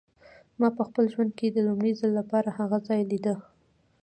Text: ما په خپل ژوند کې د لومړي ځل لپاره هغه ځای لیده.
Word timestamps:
ما 0.59 0.67
په 0.77 0.81
خپل 0.87 1.03
ژوند 1.13 1.31
کې 1.37 1.47
د 1.51 1.57
لومړي 1.67 1.91
ځل 1.99 2.11
لپاره 2.19 2.49
هغه 2.59 2.77
ځای 2.87 3.01
لیده. 3.11 3.35